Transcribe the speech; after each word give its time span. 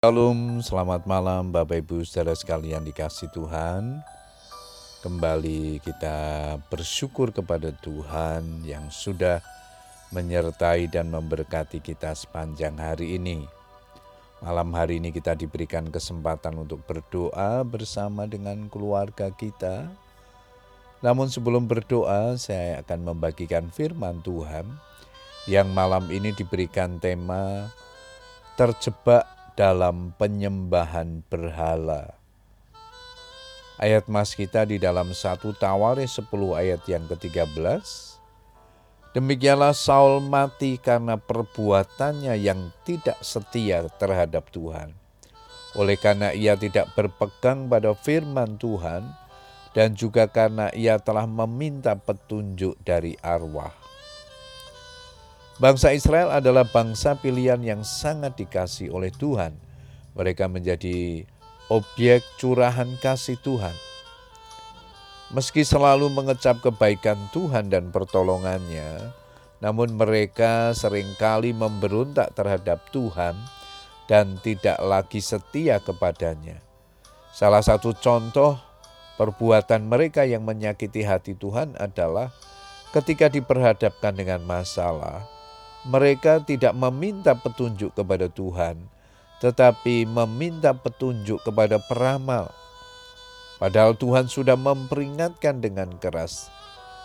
Shalom, 0.00 0.64
selamat 0.64 1.04
malam 1.04 1.52
Bapak 1.52 1.84
Ibu 1.84 2.08
saudara 2.08 2.32
sekalian 2.32 2.88
dikasih 2.88 3.28
Tuhan. 3.36 4.00
Kembali 5.04 5.76
kita 5.84 6.16
bersyukur 6.72 7.28
kepada 7.36 7.68
Tuhan 7.84 8.64
yang 8.64 8.88
sudah 8.88 9.44
menyertai 10.08 10.88
dan 10.88 11.12
memberkati 11.12 11.84
kita 11.84 12.16
sepanjang 12.16 12.80
hari 12.80 13.20
ini. 13.20 13.44
Malam 14.40 14.72
hari 14.72 15.04
ini 15.04 15.12
kita 15.12 15.36
diberikan 15.36 15.92
kesempatan 15.92 16.56
untuk 16.56 16.80
berdoa 16.88 17.60
bersama 17.60 18.24
dengan 18.24 18.72
keluarga 18.72 19.28
kita. 19.28 19.84
Namun 21.04 21.28
sebelum 21.28 21.68
berdoa, 21.68 22.40
saya 22.40 22.80
akan 22.80 23.04
membagikan 23.04 23.68
firman 23.68 24.24
Tuhan 24.24 24.64
yang 25.44 25.68
malam 25.76 26.08
ini 26.08 26.32
diberikan 26.32 26.96
tema 26.96 27.68
terjebak 28.56 29.39
dalam 29.60 30.16
penyembahan 30.16 31.20
berhala. 31.28 32.16
Ayat 33.76 34.08
mas 34.08 34.32
kita 34.32 34.64
di 34.64 34.80
dalam 34.80 35.12
satu 35.12 35.52
Tawaris 35.52 36.16
10 36.16 36.32
ayat 36.56 36.80
yang 36.88 37.04
ke-13. 37.04 37.84
Demikianlah 39.12 39.76
Saul 39.76 40.24
mati 40.24 40.80
karena 40.80 41.20
perbuatannya 41.20 42.40
yang 42.40 42.72
tidak 42.88 43.20
setia 43.20 43.84
terhadap 44.00 44.48
Tuhan. 44.48 44.96
Oleh 45.76 46.00
karena 46.00 46.32
ia 46.32 46.56
tidak 46.56 46.96
berpegang 46.96 47.68
pada 47.68 47.92
firman 47.92 48.56
Tuhan 48.56 49.12
dan 49.76 49.92
juga 49.92 50.24
karena 50.24 50.72
ia 50.72 50.96
telah 50.96 51.28
meminta 51.28 51.92
petunjuk 52.00 52.80
dari 52.80 53.12
arwah. 53.20 53.89
Bangsa 55.60 55.92
Israel 55.92 56.32
adalah 56.32 56.64
bangsa 56.64 57.20
pilihan 57.20 57.60
yang 57.60 57.84
sangat 57.84 58.32
dikasih 58.32 58.88
oleh 58.96 59.12
Tuhan. 59.12 59.52
Mereka 60.16 60.48
menjadi 60.48 61.28
objek 61.68 62.24
curahan 62.40 62.88
kasih 62.96 63.36
Tuhan. 63.44 63.76
Meski 65.36 65.60
selalu 65.60 66.08
mengecap 66.08 66.64
kebaikan 66.64 67.20
Tuhan 67.36 67.68
dan 67.68 67.92
pertolongannya, 67.92 69.12
namun 69.60 70.00
mereka 70.00 70.72
sering 70.72 71.12
kali 71.20 71.52
memberontak 71.52 72.32
terhadap 72.32 72.88
Tuhan 72.88 73.36
dan 74.08 74.40
tidak 74.40 74.80
lagi 74.80 75.20
setia 75.20 75.76
kepadanya. 75.76 76.56
Salah 77.36 77.60
satu 77.60 77.92
contoh 77.92 78.56
perbuatan 79.20 79.84
mereka 79.84 80.24
yang 80.24 80.40
menyakiti 80.40 81.04
hati 81.04 81.36
Tuhan 81.36 81.76
adalah 81.76 82.32
ketika 82.96 83.28
diperhadapkan 83.28 84.16
dengan 84.16 84.40
masalah, 84.42 85.22
mereka 85.88 86.42
tidak 86.44 86.76
meminta 86.76 87.32
petunjuk 87.32 87.96
kepada 87.96 88.28
Tuhan, 88.28 88.80
tetapi 89.40 90.04
meminta 90.04 90.76
petunjuk 90.76 91.40
kepada 91.40 91.80
peramal. 91.80 92.52
Padahal 93.56 93.96
Tuhan 93.96 94.28
sudah 94.28 94.56
memperingatkan 94.56 95.60
dengan 95.60 95.92
keras, 96.00 96.48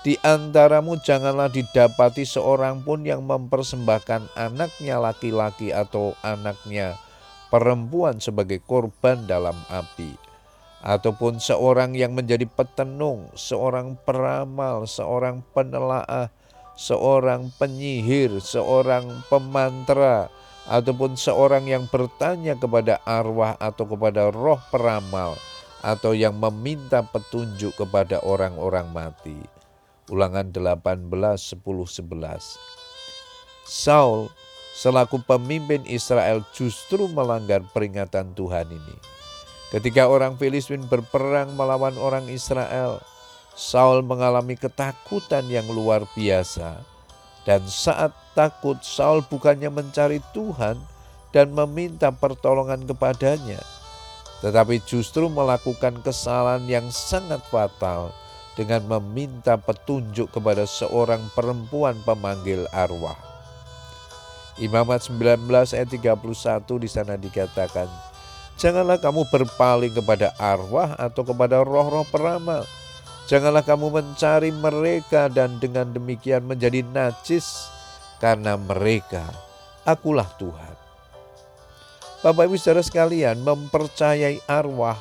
di 0.00 0.16
antaramu 0.24 0.96
janganlah 1.00 1.52
didapati 1.52 2.24
seorang 2.24 2.80
pun 2.84 3.04
yang 3.04 3.24
mempersembahkan 3.24 4.32
anaknya 4.36 4.96
laki-laki 4.96 5.72
atau 5.74 6.16
anaknya 6.24 6.96
perempuan 7.52 8.20
sebagai 8.20 8.60
korban 8.64 9.24
dalam 9.24 9.56
api, 9.72 10.16
ataupun 10.84 11.40
seorang 11.40 11.96
yang 11.96 12.12
menjadi 12.12 12.44
petenung, 12.48 13.28
seorang 13.36 13.96
peramal, 14.04 14.84
seorang 14.88 15.40
penelaah, 15.52 16.32
seorang 16.78 17.50
penyihir, 17.58 18.38
seorang 18.38 19.26
pemantra, 19.26 20.30
ataupun 20.70 21.18
seorang 21.18 21.66
yang 21.66 21.90
bertanya 21.90 22.54
kepada 22.54 23.02
arwah 23.02 23.58
atau 23.58 23.90
kepada 23.90 24.30
roh 24.30 24.62
peramal, 24.70 25.34
atau 25.82 26.14
yang 26.14 26.38
meminta 26.38 27.02
petunjuk 27.02 27.74
kepada 27.74 28.22
orang-orang 28.22 28.86
mati. 28.94 29.42
Ulangan 30.06 30.54
18, 30.54 31.02
10, 31.58 31.58
11. 31.58 32.56
Saul 33.66 34.30
selaku 34.78 35.20
pemimpin 35.26 35.82
Israel 35.84 36.46
justru 36.54 37.10
melanggar 37.10 37.60
peringatan 37.74 38.32
Tuhan 38.38 38.70
ini. 38.70 38.96
Ketika 39.68 40.08
orang 40.08 40.40
Filistin 40.40 40.80
berperang 40.88 41.52
melawan 41.52 41.92
orang 42.00 42.24
Israel, 42.32 43.04
Saul 43.58 44.06
mengalami 44.06 44.54
ketakutan 44.54 45.42
yang 45.50 45.66
luar 45.66 46.06
biasa, 46.14 46.78
dan 47.42 47.66
saat 47.66 48.14
takut, 48.38 48.78
Saul 48.86 49.26
bukannya 49.26 49.66
mencari 49.66 50.22
Tuhan 50.30 50.78
dan 51.34 51.50
meminta 51.50 52.14
pertolongan 52.14 52.86
kepadanya, 52.86 53.58
tetapi 54.46 54.78
justru 54.86 55.26
melakukan 55.26 55.98
kesalahan 56.06 56.70
yang 56.70 56.86
sangat 56.94 57.42
fatal 57.50 58.14
dengan 58.54 58.86
meminta 58.86 59.58
petunjuk 59.58 60.30
kepada 60.30 60.62
seorang 60.62 61.26
perempuan 61.34 61.98
pemanggil 62.06 62.62
arwah. 62.70 63.18
Imamat 64.62 65.10
19 65.10 65.50
ayat 65.74 65.90
31 65.90 66.62
di 66.78 66.86
sana 66.86 67.18
dikatakan, 67.18 67.90
Janganlah 68.54 69.02
kamu 69.02 69.26
berpaling 69.30 69.94
kepada 69.94 70.34
arwah 70.38 70.94
atau 70.98 71.22
kepada 71.22 71.62
roh-roh 71.62 72.02
peramal, 72.10 72.66
Janganlah 73.28 73.60
kamu 73.60 73.92
mencari 73.92 74.48
mereka 74.48 75.28
dan 75.28 75.60
dengan 75.60 75.92
demikian 75.92 76.48
menjadi 76.48 76.80
najis 76.80 77.68
karena 78.24 78.56
mereka 78.56 79.28
akulah 79.84 80.24
Tuhan. 80.40 80.76
Bapak 82.24 82.48
Ibu 82.48 82.56
saudara 82.56 82.80
sekalian 82.80 83.44
mempercayai 83.44 84.40
arwah, 84.48 84.96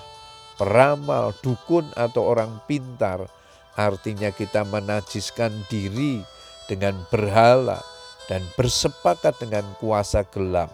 peramal, 0.59 1.31
dukun 1.39 1.88
atau 1.95 2.27
orang 2.27 2.59
pintar 2.67 3.31
artinya 3.79 4.27
kita 4.35 4.67
menajiskan 4.67 5.63
diri 5.71 6.19
dengan 6.67 6.99
berhala 7.07 7.79
dan 8.27 8.44
bersepakat 8.59 9.39
dengan 9.39 9.63
kuasa 9.79 10.27
gelap. 10.35 10.67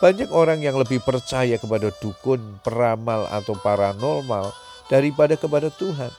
Banyak 0.00 0.32
orang 0.32 0.64
yang 0.64 0.80
lebih 0.80 1.04
percaya 1.04 1.60
kepada 1.60 1.92
dukun, 2.00 2.56
peramal, 2.64 3.28
atau 3.28 3.52
paranormal 3.60 4.48
daripada 4.90 5.38
kepada 5.38 5.70
Tuhan. 5.70 6.10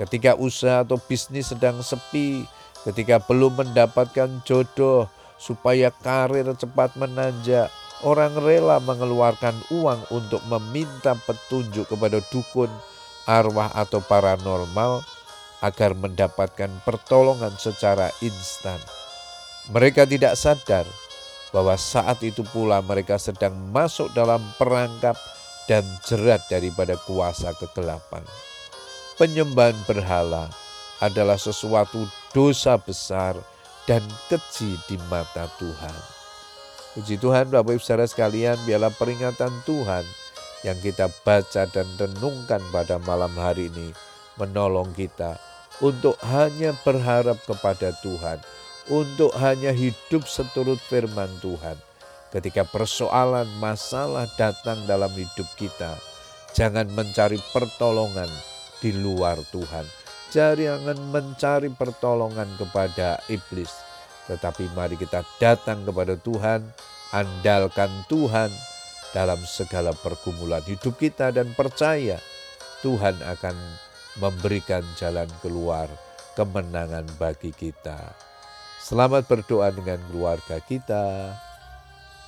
Ketika 0.00 0.34
usaha 0.34 0.82
atau 0.82 0.98
bisnis 0.98 1.52
sedang 1.52 1.78
sepi, 1.84 2.48
ketika 2.82 3.22
belum 3.22 3.60
mendapatkan 3.60 4.42
jodoh, 4.42 5.06
supaya 5.38 5.92
karir 5.92 6.48
cepat 6.56 6.96
menanjak, 6.96 7.68
orang 8.02 8.32
rela 8.40 8.80
mengeluarkan 8.82 9.54
uang 9.70 10.00
untuk 10.10 10.40
meminta 10.48 11.14
petunjuk 11.28 11.86
kepada 11.86 12.18
dukun, 12.32 12.72
arwah, 13.28 13.70
atau 13.76 14.00
paranormal 14.02 15.04
agar 15.62 15.94
mendapatkan 15.94 16.72
pertolongan 16.82 17.54
secara 17.56 18.10
instan. 18.24 18.80
Mereka 19.72 20.04
tidak 20.04 20.36
sadar 20.36 20.84
bahwa 21.54 21.78
saat 21.78 22.20
itu 22.20 22.44
pula 22.50 22.82
mereka 22.84 23.16
sedang 23.16 23.54
masuk 23.72 24.12
dalam 24.12 24.42
perangkap 24.60 25.16
dan 25.64 25.84
jerat 26.04 26.44
daripada 26.52 26.96
kuasa 27.08 27.56
kegelapan. 27.56 28.24
Penyembahan 29.16 29.76
berhala 29.86 30.50
adalah 30.98 31.38
sesuatu 31.38 32.04
dosa 32.34 32.76
besar 32.76 33.38
dan 33.86 34.02
keji 34.28 34.76
di 34.90 34.96
mata 35.08 35.46
Tuhan. 35.60 35.98
Puji 36.94 37.18
Tuhan 37.18 37.50
Bapak 37.50 37.74
Ibu 37.74 37.82
Saudara 37.82 38.06
sekalian, 38.06 38.58
biarlah 38.66 38.94
peringatan 38.94 39.50
Tuhan 39.66 40.06
yang 40.62 40.78
kita 40.78 41.10
baca 41.26 41.66
dan 41.68 41.86
renungkan 41.98 42.62
pada 42.70 42.96
malam 43.02 43.34
hari 43.34 43.68
ini 43.68 43.90
menolong 44.40 44.94
kita 44.94 45.36
untuk 45.82 46.14
hanya 46.22 46.72
berharap 46.86 47.38
kepada 47.44 47.90
Tuhan, 47.98 48.38
untuk 48.88 49.34
hanya 49.42 49.74
hidup 49.74 50.24
seturut 50.26 50.78
firman 50.78 51.30
Tuhan 51.42 51.76
ketika 52.34 52.66
persoalan 52.66 53.46
masalah 53.62 54.26
datang 54.34 54.82
dalam 54.90 55.14
hidup 55.14 55.46
kita, 55.54 55.94
jangan 56.50 56.90
mencari 56.90 57.38
pertolongan 57.54 58.26
di 58.82 58.90
luar 58.90 59.38
Tuhan. 59.54 59.86
Jangan 60.34 60.98
mencari 61.14 61.70
pertolongan 61.70 62.50
kepada 62.58 63.22
iblis, 63.30 63.70
tetapi 64.26 64.66
mari 64.74 64.98
kita 64.98 65.22
datang 65.38 65.86
kepada 65.86 66.18
Tuhan, 66.18 66.66
andalkan 67.14 68.02
Tuhan 68.10 68.50
dalam 69.14 69.38
segala 69.46 69.94
pergumulan 69.94 70.66
hidup 70.66 70.98
kita 70.98 71.30
dan 71.30 71.54
percaya 71.54 72.18
Tuhan 72.82 73.14
akan 73.22 73.54
memberikan 74.18 74.82
jalan 74.98 75.30
keluar 75.38 75.86
kemenangan 76.34 77.06
bagi 77.14 77.54
kita. 77.54 78.10
Selamat 78.82 79.30
berdoa 79.30 79.70
dengan 79.70 80.02
keluarga 80.10 80.58
kita. 80.58 81.30